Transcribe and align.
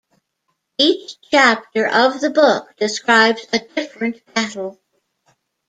Each 0.79 1.19
chapter 1.29 1.85
of 1.85 2.21
the 2.21 2.31
book 2.31 2.75
describes 2.77 3.45
a 3.53 3.59
different 3.59 4.25
battle. 4.33 4.81